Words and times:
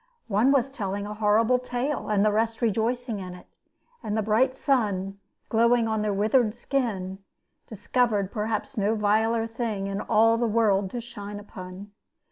One 0.29 0.51
was 0.51 0.71
telling 0.71 1.05
a 1.05 1.13
horrible 1.13 1.59
tale, 1.59 2.09
and 2.09 2.25
the 2.25 2.31
rest 2.31 2.59
rejoicing 2.59 3.19
in 3.19 3.35
it; 3.35 3.45
and 4.01 4.17
the 4.17 4.23
bright 4.23 4.55
sun, 4.55 5.19
glowing 5.47 5.87
on 5.87 6.01
their 6.01 6.11
withered 6.11 6.55
skin, 6.55 7.19
discovered 7.67 8.31
perhaps 8.31 8.75
no 8.79 8.95
viler 8.95 9.45
thing 9.45 9.85
in 9.85 10.01
all 10.01 10.39
the 10.39 10.47
world 10.47 10.89
to 10.89 11.01
shine 11.01 11.39
upon. 11.39 11.91